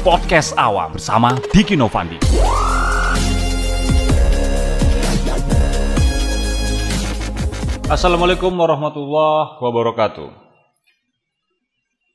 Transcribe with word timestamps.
Podcast 0.00 0.56
Awam 0.56 0.96
bersama 0.96 1.36
Diki 1.52 1.76
Novandi. 1.76 2.16
Assalamualaikum 7.84 8.48
warahmatullahi 8.48 9.60
wabarakatuh. 9.60 10.32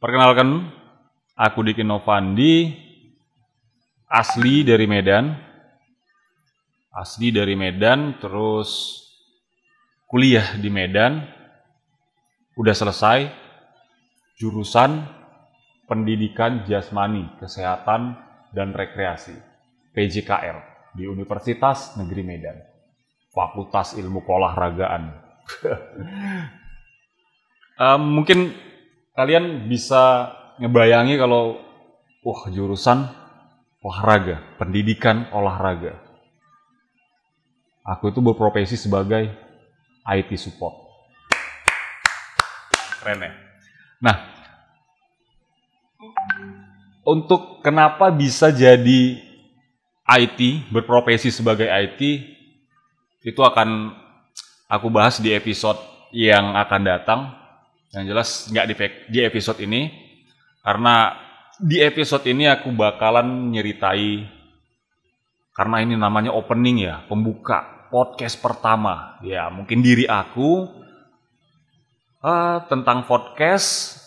Perkenalkan, 0.02 0.74
aku 1.38 1.62
Diki 1.62 1.86
Novandi, 1.86 2.74
asli 4.10 4.66
dari 4.66 4.90
Medan. 4.90 5.38
Asli 6.90 7.30
dari 7.30 7.54
Medan, 7.54 8.18
terus 8.18 8.98
kuliah 10.10 10.58
di 10.58 10.74
Medan. 10.74 11.22
Udah 12.58 12.74
selesai, 12.74 13.30
jurusan 14.42 15.06
Pendidikan 15.86 16.66
Jasmani, 16.66 17.38
Kesehatan, 17.38 18.18
dan 18.56 18.74
Rekreasi, 18.74 19.36
PJKR, 19.94 20.58
di 20.98 21.06
Universitas 21.06 21.94
Negeri 22.00 22.24
Medan. 22.26 22.58
Fakultas 23.36 24.00
Ilmu 24.00 24.24
Keolahragaan. 24.24 25.12
um, 27.84 28.02
mungkin 28.22 28.56
kalian 29.12 29.68
bisa 29.68 30.32
ngebayangi 30.58 31.20
kalau, 31.20 31.60
wah 32.24 32.42
jurusan 32.48 33.12
olahraga, 33.84 34.40
pendidikan 34.56 35.28
olahraga. 35.36 36.00
Aku 37.86 38.10
itu 38.10 38.24
berprofesi 38.24 38.80
sebagai 38.80 39.30
IT 40.10 40.32
support. 40.42 40.74
Keren 43.04 43.22
ya? 43.22 43.32
Nah, 44.02 44.35
untuk 47.06 47.62
kenapa 47.62 48.10
bisa 48.10 48.50
jadi 48.50 49.22
IT, 50.06 50.70
berprofesi 50.70 51.34
sebagai 51.34 51.66
IT, 51.66 52.02
itu 53.26 53.42
akan 53.42 53.94
aku 54.70 54.88
bahas 54.94 55.18
di 55.18 55.34
episode 55.34 55.78
yang 56.14 56.54
akan 56.54 56.82
datang. 56.86 57.22
Yang 57.90 58.06
jelas 58.12 58.30
nggak 58.52 58.66
di, 58.70 58.76
di 59.10 59.20
episode 59.26 59.60
ini, 59.66 59.90
karena 60.62 61.16
di 61.58 61.80
episode 61.82 62.26
ini 62.28 62.46
aku 62.46 62.70
bakalan 62.76 63.50
nyeritai, 63.50 64.28
karena 65.56 65.78
ini 65.82 65.96
namanya 65.96 66.36
opening 66.36 66.86
ya, 66.86 67.02
pembuka 67.08 67.90
podcast 67.90 68.38
pertama. 68.44 69.18
Ya, 69.24 69.48
mungkin 69.50 69.80
diri 69.80 70.06
aku 70.06 70.68
uh, 72.20 72.58
tentang 72.68 73.08
podcast, 73.10 73.98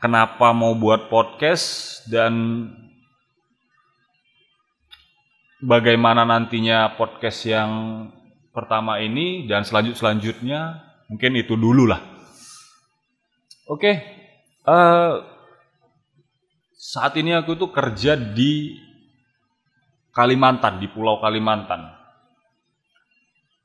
kenapa 0.00 0.56
mau 0.56 0.72
buat 0.72 1.12
podcast 1.12 2.02
dan 2.08 2.66
bagaimana 5.60 6.24
nantinya 6.24 6.96
podcast 6.96 7.44
yang 7.44 7.70
pertama 8.50 8.98
ini 8.98 9.44
dan 9.44 9.62
selanjut 9.62 9.94
selanjutnya 9.94 10.80
mungkin 11.06 11.36
itu 11.36 11.54
dulu 11.54 11.84
lah. 11.84 12.00
Oke, 13.70 13.86
okay. 13.86 13.94
uh, 14.66 14.74
eh, 14.74 15.12
saat 16.74 17.14
ini 17.14 17.30
aku 17.36 17.54
tuh 17.54 17.70
kerja 17.70 18.18
di 18.18 18.74
Kalimantan 20.10 20.82
di 20.82 20.90
Pulau 20.90 21.22
Kalimantan, 21.22 21.86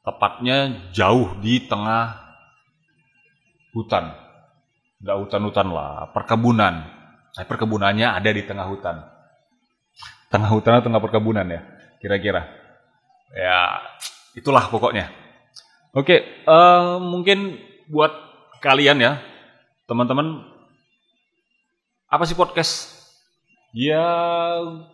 tepatnya 0.05 0.89
jauh 0.93 1.33
di 1.41 1.65
tengah 1.65 2.21
hutan, 3.73 4.13
nggak 5.01 5.17
hutan-hutan 5.27 5.67
lah, 5.71 6.11
perkebunan. 6.15 6.73
Nah, 7.35 7.43
perkebunannya 7.43 8.07
ada 8.15 8.29
di 8.31 8.47
tengah 8.47 8.63
hutan, 8.63 9.03
tengah 10.31 10.47
hutan 10.47 10.79
atau 10.79 10.87
tengah 10.87 11.03
perkebunan 11.03 11.43
ya, 11.43 11.61
kira-kira. 11.99 12.47
Ya, 13.35 13.83
itulah 14.31 14.71
pokoknya. 14.71 15.11
Oke, 15.91 16.23
uh, 16.47 16.95
mungkin 17.03 17.59
buat 17.91 18.15
kalian 18.63 19.03
ya, 19.03 19.19
teman-teman, 19.83 20.47
apa 22.07 22.23
sih 22.23 22.39
podcast? 22.39 22.95
Ya, 23.75 24.07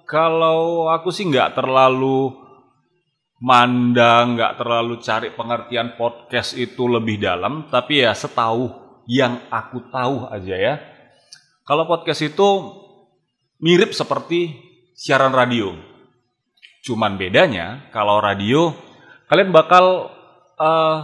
kalau 0.09 0.89
aku 0.89 1.13
sih 1.13 1.29
nggak 1.29 1.53
terlalu 1.53 2.33
mandang, 3.37 4.33
nggak 4.33 4.57
terlalu 4.57 4.97
cari 4.97 5.29
pengertian 5.29 5.93
podcast 5.93 6.57
itu 6.57 6.89
lebih 6.89 7.21
dalam, 7.21 7.69
tapi 7.69 8.01
ya 8.01 8.17
setahu 8.17 8.80
yang 9.09 9.41
aku 9.49 9.81
tahu 9.89 10.29
aja 10.29 10.55
ya. 10.57 10.73
Kalau 11.65 11.87
podcast 11.87 12.25
itu 12.25 12.49
mirip 13.61 13.93
seperti 13.93 14.57
siaran 14.97 15.31
radio. 15.31 15.77
Cuman 16.81 17.15
bedanya 17.15 17.85
kalau 17.93 18.17
radio 18.17 18.73
kalian 19.29 19.53
bakal 19.53 20.09
uh, 20.57 20.97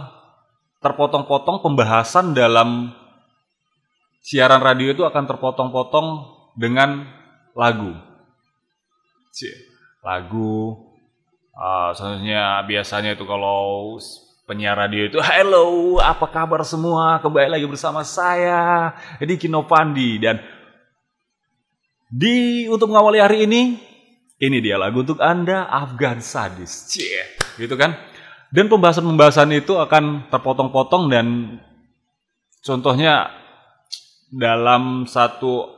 terpotong-potong 0.82 1.62
pembahasan 1.62 2.34
dalam 2.34 2.92
siaran 4.22 4.60
radio 4.60 4.92
itu 4.92 5.02
akan 5.06 5.24
terpotong-potong 5.24 6.06
dengan 6.58 7.06
lagu. 7.54 7.94
Lagu 10.02 10.82
uh, 11.54 11.90
biasanya 12.66 13.14
itu 13.14 13.24
kalau 13.26 13.96
penyiar 14.48 14.80
radio 14.80 15.04
itu 15.04 15.20
halo 15.20 16.00
apa 16.00 16.24
kabar 16.24 16.64
semua? 16.64 17.20
Kembali 17.20 17.52
lagi 17.52 17.68
bersama 17.68 18.00
saya 18.00 18.96
Edi 19.20 19.36
Kinovandi 19.36 20.16
dan 20.16 20.40
di 22.08 22.64
untuk 22.64 22.88
mengawali 22.88 23.20
hari 23.20 23.44
ini 23.44 23.76
ini 24.40 24.56
dia 24.64 24.80
lagu 24.80 25.04
untuk 25.04 25.20
anda 25.20 25.68
Afgan 25.68 26.24
Sadis. 26.24 26.88
Cie, 26.88 27.28
gitu 27.60 27.76
kan? 27.76 27.92
Dan 28.48 28.72
pembahasan-pembahasan 28.72 29.52
itu 29.52 29.76
akan 29.76 30.32
terpotong-potong 30.32 31.12
dan 31.12 31.60
contohnya 32.64 33.28
dalam 34.32 35.04
satu 35.04 35.68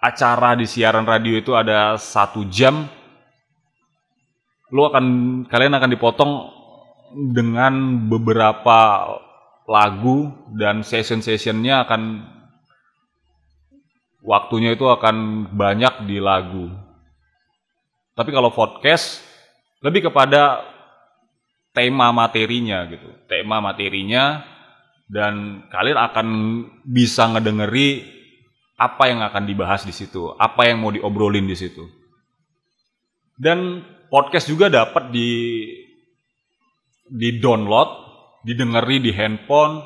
acara 0.00 0.56
di 0.56 0.64
siaran 0.64 1.04
radio 1.04 1.36
itu 1.36 1.52
ada 1.52 2.00
satu 2.00 2.48
jam, 2.48 2.88
lo 4.72 4.88
akan 4.88 5.04
kalian 5.52 5.76
akan 5.76 5.90
dipotong 5.92 6.32
dengan 7.14 8.06
beberapa 8.06 9.06
lagu 9.66 10.30
dan 10.54 10.82
session-sessionnya 10.82 11.86
akan 11.86 12.02
waktunya 14.22 14.74
itu 14.74 14.86
akan 14.86 15.46
banyak 15.54 16.06
di 16.06 16.18
lagu. 16.18 16.70
Tapi 18.14 18.30
kalau 18.34 18.50
podcast 18.52 19.22
lebih 19.80 20.10
kepada 20.10 20.62
tema 21.70 22.10
materinya 22.10 22.84
gitu, 22.90 23.08
tema 23.30 23.62
materinya 23.62 24.42
dan 25.10 25.66
kalian 25.70 25.98
akan 25.98 26.28
bisa 26.86 27.26
ngedengeri 27.30 28.06
apa 28.80 29.10
yang 29.10 29.20
akan 29.20 29.44
dibahas 29.44 29.82
di 29.84 29.92
situ, 29.92 30.32
apa 30.38 30.66
yang 30.66 30.80
mau 30.80 30.94
diobrolin 30.94 31.46
di 31.46 31.56
situ. 31.58 31.84
Dan 33.40 33.84
podcast 34.12 34.48
juga 34.48 34.68
dapat 34.68 35.08
di 35.12 35.30
di 37.10 37.42
download, 37.42 37.90
didengeri 38.46 39.02
di 39.02 39.10
handphone 39.10 39.82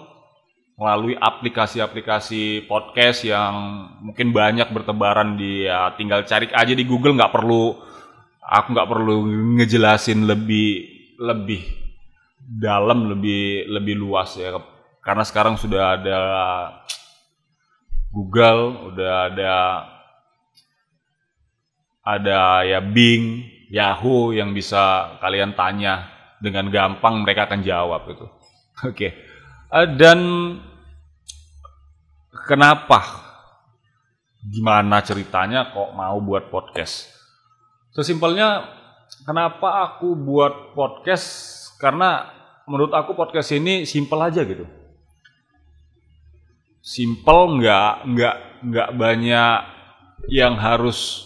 melalui 0.76 1.14
aplikasi-aplikasi 1.16 2.68
podcast 2.68 3.24
yang 3.24 3.86
mungkin 4.02 4.34
banyak 4.34 4.68
bertebaran 4.74 5.38
di 5.38 5.64
ya 5.64 5.94
tinggal 5.94 6.26
cari 6.26 6.50
aja 6.50 6.74
di 6.74 6.82
Google 6.82 7.14
nggak 7.14 7.30
perlu 7.30 7.78
aku 8.42 8.68
nggak 8.74 8.90
perlu 8.90 9.14
ngejelasin 9.56 10.26
lebih 10.26 10.84
lebih 11.16 11.62
dalam 12.44 13.08
lebih 13.08 13.70
lebih 13.70 13.94
luas 13.96 14.36
ya. 14.36 14.60
Karena 15.00 15.24
sekarang 15.24 15.56
sudah 15.56 15.96
ada 15.96 16.18
Google 18.12 18.92
udah 18.92 19.14
ada 19.32 19.54
ada 22.04 22.38
ya 22.68 22.84
Bing 22.84 23.48
Yahoo 23.72 24.30
yang 24.36 24.52
bisa 24.52 25.16
kalian 25.18 25.56
tanya 25.56 26.13
dengan 26.44 26.68
gampang 26.68 27.24
mereka 27.24 27.48
akan 27.48 27.64
jawab 27.64 28.04
itu 28.12 28.24
oke. 28.28 28.92
Okay. 28.92 29.10
uh, 29.72 29.88
dan 29.96 30.20
kenapa? 32.44 33.24
Gimana 34.44 35.00
ceritanya 35.00 35.72
kok 35.72 35.96
mau 35.96 36.20
buat 36.20 36.52
podcast? 36.52 37.08
Sesimpelnya 37.96 38.68
kenapa 39.24 39.88
aku 39.88 40.12
buat 40.12 40.76
podcast? 40.76 41.56
Karena 41.80 42.28
menurut 42.68 42.92
aku 42.92 43.16
podcast 43.16 43.56
ini 43.56 43.88
simpel 43.88 44.20
aja 44.20 44.44
gitu. 44.44 44.68
Simpel 46.84 47.56
nggak 47.56 47.92
nggak 48.04 48.36
nggak 48.68 48.90
banyak 48.92 49.58
yang 50.28 50.60
harus 50.60 51.24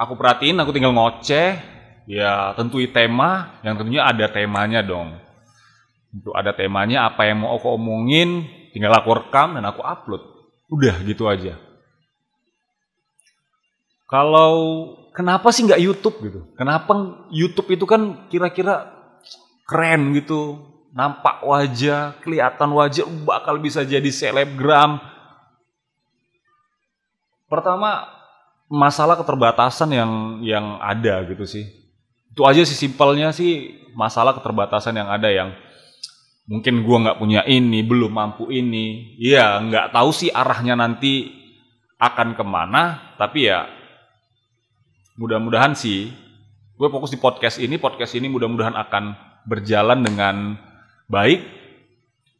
aku 0.00 0.16
perhatiin 0.16 0.56
aku 0.60 0.72
tinggal 0.72 0.96
ngoceh 0.96 1.79
ya 2.04 2.52
tentui 2.56 2.88
tema 2.88 3.60
yang 3.64 3.76
tentunya 3.76 4.06
ada 4.06 4.28
temanya 4.28 4.80
dong 4.84 5.16
untuk 6.12 6.34
ada 6.36 6.52
temanya 6.52 7.08
apa 7.08 7.26
yang 7.28 7.44
mau 7.44 7.56
aku 7.56 7.76
omongin 7.76 8.46
tinggal 8.70 8.94
aku 8.96 9.16
rekam 9.16 9.58
dan 9.58 9.64
aku 9.66 9.82
upload 9.82 10.22
udah 10.70 10.96
gitu 11.04 11.26
aja 11.26 11.58
kalau 14.10 14.54
kenapa 15.14 15.54
sih 15.54 15.62
nggak 15.62 15.82
YouTube 15.82 16.16
gitu? 16.26 16.40
Kenapa 16.58 17.22
YouTube 17.30 17.70
itu 17.70 17.86
kan 17.86 18.26
kira-kira 18.26 18.90
keren 19.70 20.10
gitu, 20.18 20.58
nampak 20.90 21.46
wajah, 21.46 22.18
kelihatan 22.18 22.74
wajah, 22.74 23.06
bakal 23.22 23.62
bisa 23.62 23.86
jadi 23.86 24.10
selebgram. 24.10 24.98
Pertama 27.46 28.10
masalah 28.66 29.14
keterbatasan 29.14 29.94
yang 29.94 30.12
yang 30.42 30.66
ada 30.82 31.22
gitu 31.30 31.46
sih. 31.46 31.79
Itu 32.30 32.46
aja 32.46 32.62
sih 32.62 32.78
simpelnya 32.78 33.34
sih 33.34 33.82
masalah 33.94 34.38
keterbatasan 34.38 34.94
yang 34.94 35.10
ada 35.10 35.28
yang 35.30 35.50
mungkin 36.46 36.82
gua 36.82 37.02
nggak 37.06 37.18
punya 37.18 37.42
ini, 37.46 37.82
belum 37.82 38.10
mampu 38.10 38.50
ini. 38.50 39.18
Iya, 39.18 39.58
nggak 39.62 39.94
tahu 39.94 40.10
sih 40.14 40.30
arahnya 40.30 40.78
nanti 40.78 41.30
akan 42.00 42.32
ke 42.38 42.44
mana, 42.46 43.14
tapi 43.18 43.50
ya 43.50 43.68
mudah-mudahan 45.20 45.76
sih 45.76 46.08
gue 46.80 46.88
fokus 46.88 47.12
di 47.12 47.20
podcast 47.20 47.60
ini 47.60 47.76
podcast 47.76 48.16
ini 48.16 48.32
mudah-mudahan 48.32 48.72
akan 48.72 49.12
berjalan 49.44 50.00
dengan 50.00 50.56
baik 51.12 51.44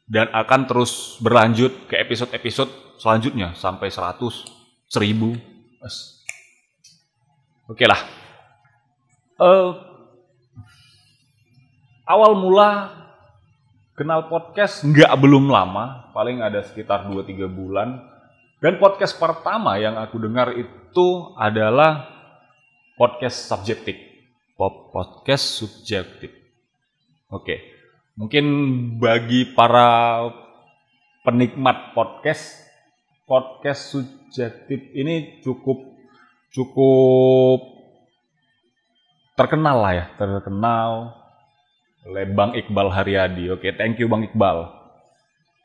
dan 0.08 0.32
akan 0.32 0.64
terus 0.64 1.20
berlanjut 1.20 1.92
ke 1.92 2.00
episode-episode 2.00 2.72
selanjutnya 2.96 3.52
sampai 3.52 3.92
100 3.92 4.16
1000 4.88 4.96
oke 7.68 7.84
lah 7.84 8.19
uh, 9.40 9.70
awal 12.04 12.36
mula 12.36 12.92
kenal 13.96 14.28
podcast 14.28 14.84
nggak 14.84 15.10
belum 15.16 15.48
lama 15.48 16.12
paling 16.12 16.44
ada 16.44 16.60
sekitar 16.60 17.08
2-3 17.08 17.48
bulan 17.48 18.04
dan 18.60 18.76
podcast 18.76 19.16
pertama 19.16 19.80
yang 19.80 19.96
aku 19.96 20.20
dengar 20.20 20.52
itu 20.52 21.32
adalah 21.40 22.20
podcast 23.00 23.48
subjektif. 23.48 23.96
Pop 24.60 24.92
podcast 24.92 25.64
subjektif. 25.64 26.28
Oke. 27.32 27.80
Mungkin 28.20 28.44
bagi 29.00 29.48
para 29.56 30.28
penikmat 31.24 31.96
podcast 31.96 32.60
podcast 33.24 33.96
subjektif 33.96 34.92
ini 34.92 35.40
cukup 35.40 35.96
cukup 36.52 37.79
terkenal 39.40 39.80
lah 39.80 39.92
ya, 39.96 40.04
terkenal 40.20 41.16
oleh 42.04 42.28
Bang 42.28 42.52
Iqbal 42.52 42.92
Haryadi. 42.92 43.48
Oke, 43.56 43.72
thank 43.72 43.96
you 43.96 44.04
Bang 44.04 44.20
Iqbal. 44.20 44.68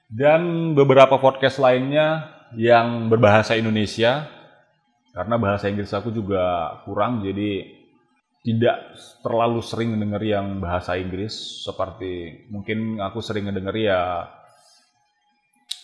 Dan 0.08 0.72
beberapa 0.80 1.20
podcast 1.20 1.60
lainnya 1.60 2.32
yang 2.56 3.12
berbahasa 3.12 3.60
Indonesia 3.60 4.32
karena 5.12 5.36
bahasa 5.40 5.68
Inggris 5.68 5.92
aku 5.96 6.12
juga 6.12 6.76
kurang 6.84 7.24
jadi 7.24 7.68
tidak 8.46 8.96
terlalu 9.26 9.60
sering 9.64 9.96
mendengar 9.96 10.22
yang 10.22 10.60
bahasa 10.62 11.00
Inggris 11.00 11.66
seperti 11.66 12.46
mungkin 12.52 13.02
aku 13.02 13.24
sering 13.24 13.48
mendengar 13.48 13.74
ya 13.74 14.30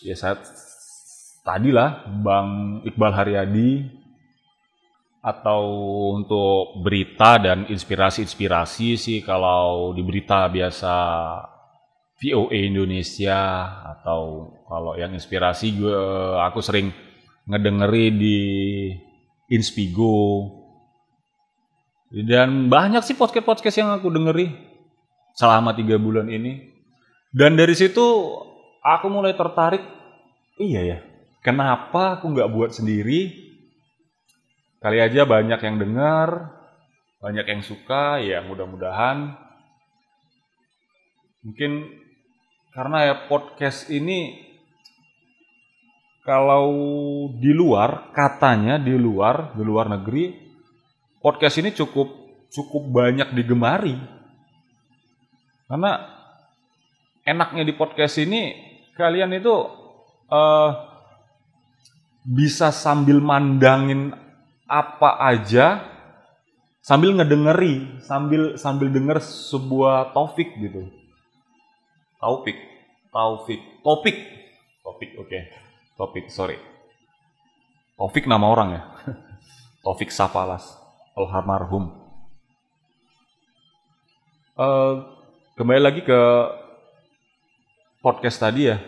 ya 0.04 0.14
saya 0.14 0.38
tadi 1.42 1.74
lah 1.74 2.06
Bang 2.22 2.80
Iqbal 2.86 3.12
Haryadi 3.12 4.01
atau 5.22 5.62
untuk 6.18 6.82
berita 6.82 7.38
dan 7.38 7.70
inspirasi-inspirasi 7.70 8.98
sih 8.98 9.18
kalau 9.22 9.94
di 9.94 10.02
berita 10.02 10.50
biasa 10.50 10.94
VOA 12.18 12.58
Indonesia 12.66 13.38
atau 13.98 14.50
kalau 14.66 14.98
yang 14.98 15.14
inspirasi 15.14 15.78
gue 15.78 15.98
aku 16.42 16.58
sering 16.58 16.90
ngedengeri 17.46 18.06
di 18.14 18.38
Inspigo. 19.50 20.58
Dan 22.12 22.68
banyak 22.68 23.02
sih 23.02 23.16
podcast-podcast 23.16 23.76
yang 23.82 23.90
aku 23.96 24.12
dengeri 24.12 24.52
selama 25.32 25.72
tiga 25.72 25.96
bulan 25.96 26.28
ini. 26.28 26.70
Dan 27.32 27.56
dari 27.56 27.72
situ 27.72 28.04
aku 28.84 29.06
mulai 29.08 29.32
tertarik, 29.32 29.80
iya 30.60 30.80
ya, 30.84 30.98
kenapa 31.40 32.20
aku 32.20 32.28
nggak 32.36 32.52
buat 32.52 32.70
sendiri? 32.76 33.41
Kali 34.82 34.98
aja 34.98 35.22
banyak 35.22 35.62
yang 35.62 35.78
dengar, 35.78 36.58
banyak 37.22 37.46
yang 37.46 37.62
suka, 37.62 38.18
ya 38.18 38.42
mudah-mudahan. 38.42 39.38
Mungkin 41.46 42.02
karena 42.74 42.98
ya 43.06 43.14
podcast 43.30 43.86
ini 43.94 44.42
kalau 46.26 46.70
di 47.38 47.54
luar 47.54 48.10
katanya 48.10 48.78
di 48.78 48.94
luar 48.94 49.54
di 49.54 49.62
luar 49.66 49.90
negeri 49.90 50.34
podcast 51.18 51.58
ini 51.58 51.74
cukup 51.74 52.08
cukup 52.48 52.82
banyak 52.88 53.34
digemari 53.34 53.98
karena 55.66 55.92
enaknya 57.26 57.66
di 57.66 57.74
podcast 57.74 58.22
ini 58.22 58.54
kalian 58.94 59.34
itu 59.34 59.52
uh, 60.30 60.70
bisa 62.22 62.70
sambil 62.70 63.18
mandangin 63.18 64.14
apa 64.72 65.20
aja 65.28 65.84
sambil 66.80 67.12
ngedengeri 67.12 68.00
sambil 68.00 68.56
sambil 68.56 68.88
denger 68.88 69.20
sebuah 69.20 70.16
topik 70.16 70.56
gitu 70.56 70.88
topik 72.16 72.56
topik 73.12 73.60
topik 73.84 74.16
topik 74.80 75.10
oke 75.20 75.28
okay. 75.28 75.42
Topik, 76.02 76.34
sorry. 76.34 76.58
Taufik 77.94 78.26
nama 78.26 78.48
orang 78.48 78.68
ya. 78.74 78.82
Taufik 79.86 80.08
Safalas, 80.08 80.66
almarhum. 81.14 81.92
Uh, 84.58 85.06
kembali 85.54 85.78
lagi 85.78 86.00
ke 86.02 86.20
podcast 88.02 88.40
tadi 88.40 88.72
ya. 88.72 88.82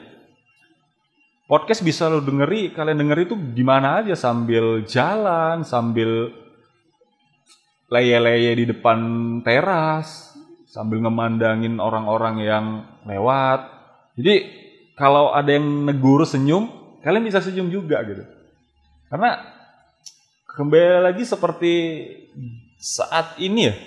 Podcast 1.54 1.86
bisa 1.86 2.10
lo 2.10 2.18
dengeri, 2.18 2.74
kalian 2.74 2.98
dengeri 2.98 3.30
itu 3.30 3.38
gimana 3.54 4.02
aja 4.02 4.18
sambil 4.18 4.82
jalan, 4.90 5.62
sambil 5.62 6.34
leye-leye 7.86 8.58
di 8.58 8.74
depan 8.74 8.98
teras, 9.46 10.34
sambil 10.66 10.98
ngemandangin 11.06 11.78
orang-orang 11.78 12.42
yang 12.42 12.66
lewat. 13.06 13.70
Jadi 14.18 14.34
kalau 14.98 15.30
ada 15.30 15.54
yang 15.54 15.62
negur 15.86 16.26
senyum, 16.26 16.98
kalian 17.06 17.22
bisa 17.22 17.38
senyum 17.38 17.70
juga 17.70 18.02
gitu. 18.02 18.26
Karena 19.06 19.38
kembali 20.58 21.06
lagi 21.06 21.22
seperti 21.22 21.74
saat 22.82 23.38
ini 23.38 23.70
ya, 23.70 23.78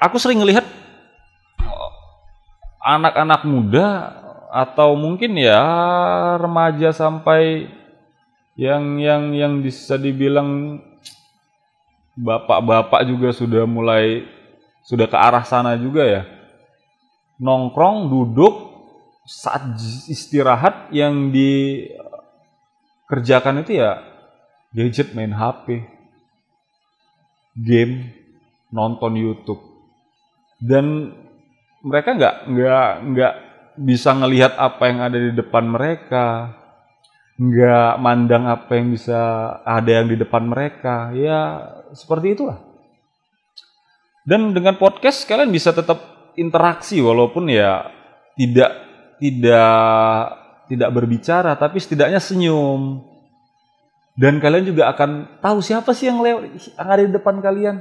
aku 0.00 0.16
sering 0.16 0.40
melihat 0.40 0.64
anak-anak 2.80 3.44
muda 3.44 4.16
atau 4.52 4.92
mungkin 5.00 5.32
ya 5.40 5.64
remaja 6.36 6.92
sampai 6.92 7.72
yang 8.52 9.00
yang 9.00 9.32
yang 9.32 9.64
bisa 9.64 9.96
dibilang 9.96 10.76
bapak-bapak 12.12 13.08
juga 13.08 13.32
sudah 13.32 13.64
mulai 13.64 14.28
sudah 14.84 15.08
ke 15.08 15.16
arah 15.16 15.40
sana 15.48 15.72
juga 15.80 16.04
ya. 16.04 16.28
Nongkrong 17.40 18.12
duduk 18.12 18.76
saat 19.24 19.80
istirahat 20.12 20.92
yang 20.92 21.32
dikerjakan 23.08 23.64
itu 23.64 23.80
ya 23.80 24.04
gadget 24.76 25.16
main 25.16 25.32
HP, 25.32 25.88
game, 27.56 28.12
nonton 28.68 29.16
YouTube, 29.16 29.64
dan 30.60 31.16
mereka 31.80 32.12
nggak 32.14 32.34
nggak 32.52 32.92
nggak 33.16 33.34
bisa 33.76 34.12
ngelihat 34.12 34.56
apa 34.60 34.82
yang 34.88 34.98
ada 35.00 35.18
di 35.18 35.32
depan 35.32 35.64
mereka, 35.64 36.52
nggak 37.40 37.92
mandang 37.98 38.44
apa 38.48 38.76
yang 38.76 38.92
bisa 38.92 39.18
ada 39.64 39.90
yang 40.02 40.06
di 40.08 40.16
depan 40.20 40.44
mereka, 40.44 41.10
ya 41.16 41.68
seperti 41.96 42.36
itulah. 42.36 42.60
Dan 44.22 44.54
dengan 44.54 44.78
podcast 44.78 45.26
kalian 45.26 45.50
bisa 45.50 45.74
tetap 45.74 45.98
interaksi 46.38 47.02
walaupun 47.02 47.50
ya 47.50 47.90
tidak 48.38 48.70
tidak 49.18 49.82
tidak 50.70 50.90
berbicara 50.94 51.52
tapi 51.58 51.82
setidaknya 51.82 52.22
senyum. 52.22 53.02
Dan 54.12 54.38
kalian 54.38 54.68
juga 54.68 54.92
akan 54.92 55.40
tahu 55.40 55.64
siapa 55.64 55.96
sih 55.96 56.06
yang 56.06 56.20
lewat 56.20 56.54
yang 56.76 56.88
ada 56.92 57.02
di 57.02 57.12
depan 57.12 57.40
kalian. 57.40 57.80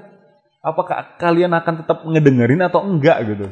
Apakah 0.63 1.19
kalian 1.19 1.51
akan 1.51 1.83
tetap 1.83 1.97
ngedengerin 2.07 2.61
atau 2.63 2.85
enggak 2.85 3.17
gitu 3.27 3.51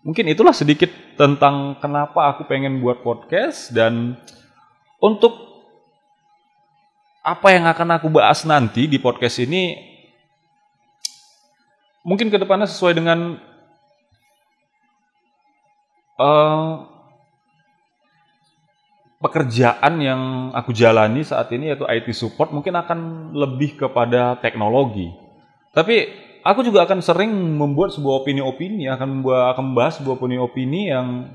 mungkin 0.00 0.32
itulah 0.32 0.56
sedikit 0.56 0.88
tentang 1.16 1.76
kenapa 1.76 2.32
aku 2.32 2.48
pengen 2.48 2.80
buat 2.80 3.04
podcast 3.04 3.68
dan 3.72 4.16
untuk 4.96 5.36
apa 7.20 7.52
yang 7.52 7.68
akan 7.68 8.00
aku 8.00 8.08
bahas 8.08 8.48
nanti 8.48 8.88
di 8.88 8.96
podcast 8.96 9.44
ini 9.44 9.76
mungkin 12.00 12.32
ke 12.32 12.40
depannya 12.40 12.64
sesuai 12.64 12.96
dengan 12.96 13.36
uh, 16.16 16.88
pekerjaan 19.20 20.00
yang 20.00 20.22
aku 20.56 20.72
jalani 20.72 21.20
saat 21.20 21.52
ini 21.52 21.76
yaitu 21.76 21.84
IT 21.84 22.08
support 22.16 22.56
mungkin 22.56 22.72
akan 22.72 23.32
lebih 23.36 23.76
kepada 23.76 24.40
teknologi. 24.40 25.12
Tapi 25.76 26.08
aku 26.44 26.60
juga 26.66 26.84
akan 26.88 27.00
sering 27.04 27.30
membuat 27.30 27.92
sebuah 27.94 28.24
opini-opini, 28.24 28.88
akan 28.88 29.20
membuat 29.20 29.56
akan 29.56 29.64
membahas 29.72 30.00
sebuah 30.00 30.14
opini-opini 30.16 30.90
yang 30.92 31.30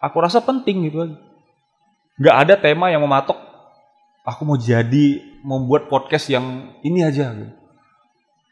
aku 0.00 0.16
rasa 0.20 0.40
penting 0.40 0.90
gitu. 0.90 1.16
Gak 2.20 2.36
ada 2.46 2.54
tema 2.58 2.92
yang 2.92 3.02
mematok. 3.04 3.36
Aku 4.24 4.44
mau 4.44 4.60
jadi 4.60 5.20
membuat 5.40 5.88
podcast 5.88 6.28
yang 6.28 6.76
ini 6.84 7.00
aja. 7.00 7.32
Gitu. 7.32 7.52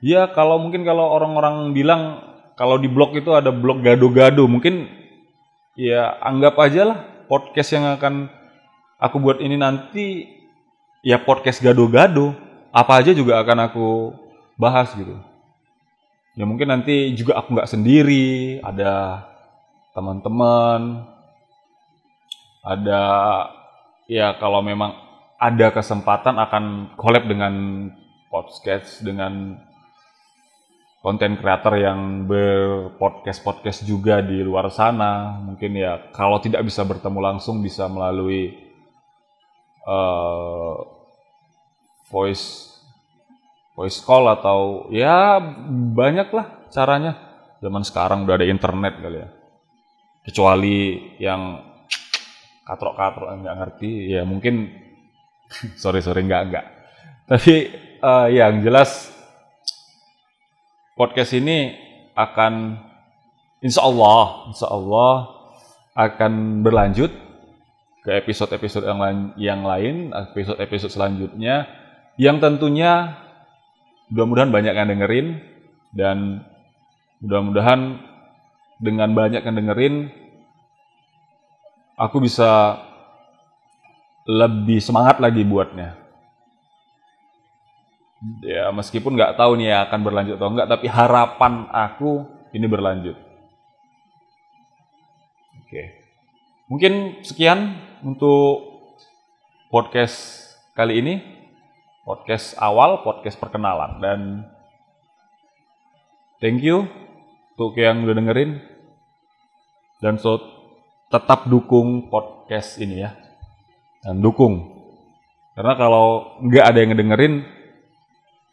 Ya 0.00 0.30
kalau 0.30 0.56
mungkin 0.56 0.86
kalau 0.86 1.04
orang-orang 1.12 1.76
bilang 1.76 2.24
kalau 2.56 2.80
di 2.80 2.88
blog 2.90 3.14
itu 3.14 3.30
ada 3.34 3.52
blog 3.52 3.84
gado-gado, 3.84 4.48
mungkin 4.48 4.88
ya 5.78 6.18
anggap 6.24 6.58
aja 6.58 6.82
lah 6.82 6.98
podcast 7.30 7.70
yang 7.76 7.86
akan 7.94 8.26
aku 8.98 9.16
buat 9.22 9.38
ini 9.38 9.54
nanti 9.54 10.26
ya 11.06 11.22
podcast 11.22 11.62
gado-gado 11.62 12.34
apa 12.74 12.98
aja 12.98 13.14
juga 13.14 13.38
akan 13.38 13.58
aku 13.70 13.86
bahas 14.58 14.90
gitu 14.98 15.27
ya 16.38 16.46
mungkin 16.46 16.70
nanti 16.70 17.10
juga 17.18 17.42
aku 17.42 17.58
nggak 17.58 17.70
sendiri 17.74 18.62
ada 18.62 19.26
teman-teman 19.90 21.02
ada 22.62 23.02
ya 24.06 24.38
kalau 24.38 24.62
memang 24.62 24.94
ada 25.38 25.74
kesempatan 25.74 26.38
akan 26.38 26.94
collab 26.94 27.26
dengan 27.26 27.54
podcast 28.30 29.02
dengan 29.02 29.58
konten 30.98 31.38
kreator 31.38 31.78
yang 31.78 32.26
berpodcast 32.26 33.40
podcast 33.46 33.86
juga 33.86 34.18
di 34.18 34.42
luar 34.42 34.68
sana. 34.74 35.38
Mungkin 35.42 35.78
ya 35.78 36.10
kalau 36.10 36.42
tidak 36.42 36.66
bisa 36.66 36.82
bertemu 36.82 37.18
langsung 37.22 37.62
bisa 37.62 37.86
melalui 37.86 38.58
uh, 39.86 40.82
voice 42.10 42.77
voice 43.78 44.02
call 44.02 44.26
atau 44.26 44.90
ya 44.90 45.38
banyak 45.94 46.34
lah 46.34 46.66
caranya. 46.74 47.14
Zaman 47.62 47.86
sekarang 47.86 48.26
udah 48.26 48.34
ada 48.34 48.50
internet 48.50 48.98
kali 48.98 49.22
ya. 49.22 49.28
Kecuali 50.26 50.78
yang 51.22 51.62
katrok-katrok 52.66 53.38
nggak 53.38 53.58
ngerti 53.62 54.18
ya 54.18 54.26
mungkin 54.26 54.66
sorry 55.82 56.02
sorry 56.02 56.26
nggak 56.26 56.42
nggak. 56.50 56.66
Tapi 57.30 57.54
uh, 58.02 58.26
yang 58.26 58.66
jelas 58.66 59.14
podcast 60.98 61.38
ini 61.38 61.78
akan 62.18 62.82
insya 63.62 63.86
Allah, 63.86 64.50
insya 64.50 64.66
Allah 64.74 65.14
akan 65.94 66.66
berlanjut 66.66 67.14
ke 68.02 68.10
episode-episode 68.10 68.86
yang 69.38 69.62
lain, 69.62 70.10
episode-episode 70.10 70.90
selanjutnya, 70.90 71.66
yang 72.18 72.42
tentunya 72.42 73.27
mudah-mudahan 74.08 74.50
banyak 74.52 74.74
yang 74.74 74.88
dengerin 74.88 75.26
dan 75.92 76.44
mudah-mudahan 77.20 78.00
dengan 78.78 79.10
banyak 79.12 79.42
yang 79.42 79.56
dengerin, 79.58 79.94
aku 81.98 82.22
bisa 82.22 82.78
lebih 84.28 84.78
semangat 84.78 85.18
lagi 85.18 85.42
buatnya. 85.42 85.98
Ya 88.42 88.70
meskipun 88.74 89.14
nggak 89.14 89.38
tahu 89.38 89.58
nih 89.58 89.70
ya 89.70 89.78
akan 89.86 90.00
berlanjut 90.02 90.34
atau 90.42 90.50
enggak 90.50 90.70
tapi 90.70 90.86
harapan 90.90 91.70
aku 91.70 92.26
ini 92.50 92.66
berlanjut. 92.66 93.16
Oke. 95.62 95.82
Mungkin 96.66 97.22
sekian 97.22 97.78
untuk 98.02 98.78
podcast 99.70 100.48
kali 100.74 101.00
ini 101.00 101.14
podcast 102.08 102.56
awal 102.56 103.04
podcast 103.04 103.36
perkenalan 103.36 104.00
dan 104.00 104.20
thank 106.40 106.64
you 106.64 106.88
untuk 107.52 107.76
yang 107.76 108.08
udah 108.08 108.16
dengerin 108.16 108.64
dan 110.00 110.16
so 110.16 110.40
tetap 111.12 111.44
dukung 111.44 112.08
podcast 112.08 112.80
ini 112.80 113.04
ya 113.04 113.12
dan 114.00 114.24
dukung 114.24 114.72
karena 115.52 115.76
kalau 115.76 116.38
nggak 116.40 116.64
ada 116.64 116.78
yang 116.80 116.96
ngedengerin 116.96 117.34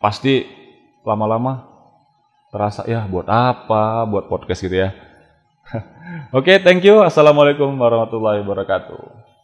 pasti 0.04 0.44
lama-lama 1.08 1.70
terasa 2.50 2.82
ya 2.90 3.06
buat 3.06 3.30
apa 3.30 4.10
buat 4.10 4.26
podcast 4.26 4.66
gitu 4.66 4.80
ya. 4.80 4.90
Oke, 6.34 6.56
okay, 6.56 6.58
thank 6.62 6.86
you. 6.86 7.02
Assalamualaikum 7.02 7.74
warahmatullahi 7.78 8.42
wabarakatuh. 8.46 9.35